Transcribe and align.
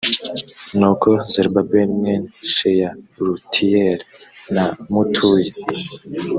nuko 0.77 1.09
zerubabeli 1.31 1.93
mwene 1.99 2.27
sheyalutiyeli 2.53 4.05
na 4.55 4.65
mutuyi 4.91 5.51